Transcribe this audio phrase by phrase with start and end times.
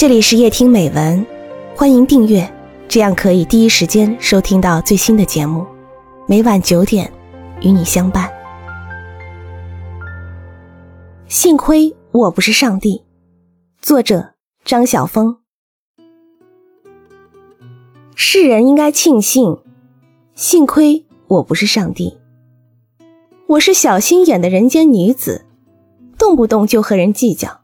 [0.00, 1.26] 这里是夜听美文，
[1.76, 2.50] 欢迎订阅，
[2.88, 5.66] 这样可以第一时间收听到最新的节目。
[6.26, 7.12] 每晚九点，
[7.60, 8.26] 与你相伴。
[11.28, 13.04] 幸亏我不是上帝。
[13.82, 14.30] 作者
[14.64, 15.36] 张晓峰。
[18.14, 19.58] 世人应该庆幸，
[20.34, 22.16] 幸亏我不是上帝。
[23.48, 25.44] 我是小心眼的人间女子，
[26.16, 27.59] 动不动就和人计较。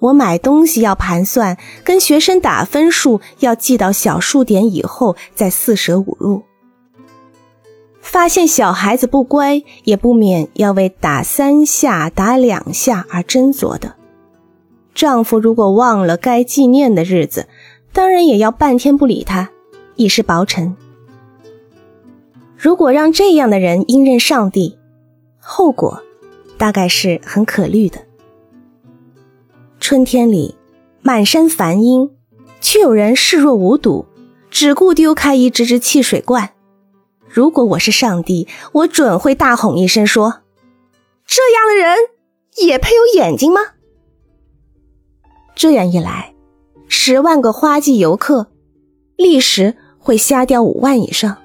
[0.00, 6.42] 我买东西要盘算，跟学生打分数要记到小数点以后再四舍五入。
[8.00, 13.96] 发现小孩子不乖，也不免要为打三下、打两下而斟酌的。
[14.94, 17.48] 丈夫如果忘了该纪念的日子，
[17.92, 19.50] 当然也要半天不理他，
[19.96, 20.76] 以示薄陈。
[22.56, 24.78] 如果让这样的人应认上帝，
[25.38, 26.02] 后果
[26.56, 28.07] 大概是很可虑的。
[29.88, 30.54] 春天里，
[31.00, 32.10] 满山繁樱，
[32.60, 34.04] 却有人视若无睹，
[34.50, 36.50] 只顾丢开一只只汽水罐。
[37.26, 40.42] 如果我是上帝，我准会大吼一声说
[41.24, 41.96] ：“这样的人
[42.66, 43.62] 也配有眼睛吗？”
[45.56, 46.34] 这样一来，
[46.86, 48.48] 十万个花季游客，
[49.16, 51.38] 立时会瞎掉五万以上。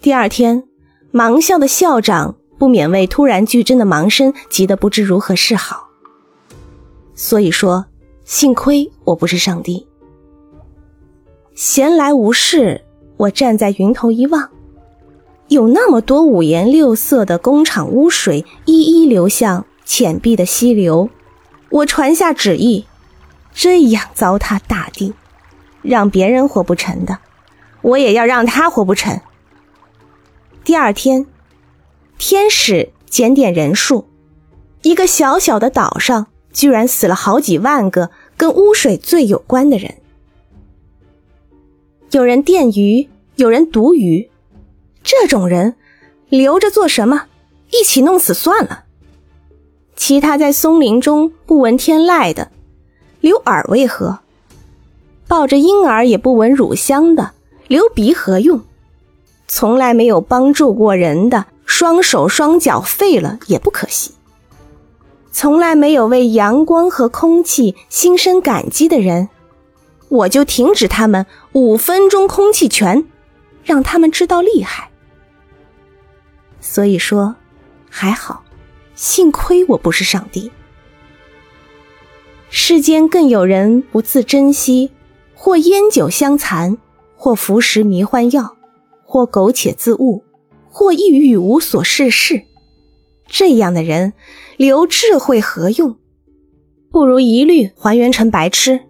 [0.00, 0.64] 第二天，
[1.12, 5.83] 盲校的校长不免为突然剧增的盲生急得不知如何是好。
[7.14, 7.86] 所以说，
[8.24, 9.86] 幸亏我不是上帝。
[11.54, 12.84] 闲来无事，
[13.16, 14.50] 我站在云头一望，
[15.48, 21.08] 有那么多五颜六色的工厂污水一一流向浅碧的溪流。
[21.70, 22.86] 我传下旨意，
[23.52, 25.14] 这样糟蹋大地，
[25.82, 27.18] 让别人活不成的，
[27.82, 29.20] 我也要让他活不成。
[30.64, 31.26] 第二天，
[32.18, 34.08] 天使检点人数，
[34.82, 36.26] 一个小小的岛上。
[36.54, 39.96] 居然死了好几万个跟污水最有关的人，
[42.12, 44.30] 有人电鱼，有人毒鱼，
[45.02, 45.74] 这种人
[46.30, 47.24] 留着做什么？
[47.70, 48.84] 一起弄死算了。
[49.96, 52.50] 其他在松林中不闻天籁的，
[53.20, 54.20] 留耳为何？
[55.26, 57.32] 抱着婴儿也不闻乳香的，
[57.66, 58.62] 留鼻何用？
[59.48, 64.12] 从来没有帮助过人的，双手双脚废了也不可惜。
[65.34, 69.28] 从来没有为阳光和空气心生感激的人，
[70.08, 73.04] 我就停止他们五分钟空气拳，
[73.64, 74.90] 让他们知道厉害。
[76.60, 77.34] 所以说，
[77.90, 78.44] 还好，
[78.94, 80.52] 幸亏我不是上帝。
[82.48, 84.92] 世间更有人不自珍惜，
[85.34, 86.78] 或烟酒相残，
[87.16, 88.56] 或服食迷幻药，
[89.02, 90.22] 或苟且自误，
[90.70, 92.44] 或抑郁无所事事。
[93.26, 94.12] 这样的人
[94.56, 95.96] 留智慧何用？
[96.90, 98.80] 不如一律还原成白痴。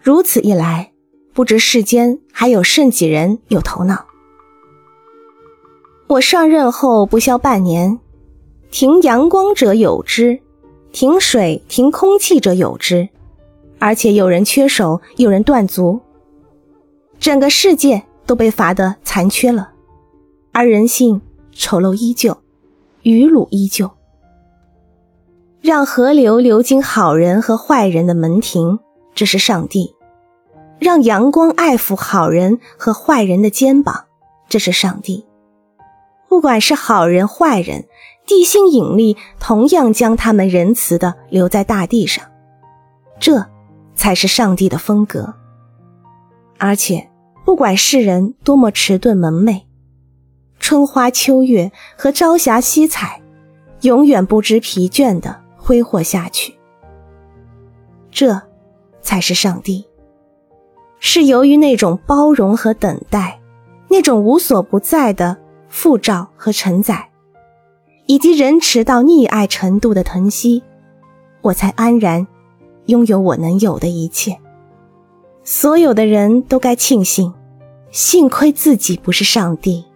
[0.00, 0.92] 如此一来，
[1.34, 4.06] 不知世间还有甚几人有头脑。
[6.06, 8.00] 我上任后不消半年，
[8.70, 10.40] 停阳光者有之，
[10.90, 13.10] 停水停空气者有之，
[13.78, 16.00] 而且有人缺手，有人断足，
[17.18, 19.70] 整个世界都被罚得残缺了，
[20.52, 21.20] 而人性
[21.52, 22.39] 丑陋依旧。
[23.02, 23.90] 余鲁依旧，
[25.62, 28.78] 让河流流经好人和坏人的门庭，
[29.14, 29.94] 这是上帝；
[30.78, 34.04] 让阳光爱抚好人和坏人的肩膀，
[34.48, 35.24] 这是上帝。
[36.28, 37.86] 不管是好人坏人，
[38.26, 42.24] 地心引力同样将他们仁慈的留在大地上，
[43.18, 43.46] 这
[43.94, 45.34] 才是上帝的风格。
[46.58, 47.10] 而且，
[47.46, 49.66] 不管世人多么迟钝蒙昧。
[50.60, 53.20] 春花秋月和朝霞夕彩，
[53.80, 56.54] 永远不知疲倦的挥霍下去。
[58.12, 58.40] 这，
[59.00, 59.84] 才是上帝。
[61.00, 63.40] 是由于那种包容和等待，
[63.88, 65.38] 那种无所不在的
[65.68, 67.08] 复照和承载，
[68.06, 70.62] 以及仁慈到溺爱程度的疼惜，
[71.40, 72.26] 我才安然
[72.86, 74.38] 拥有我能有的一切。
[75.42, 77.32] 所有的人都该庆幸，
[77.90, 79.86] 幸亏自己不是上帝。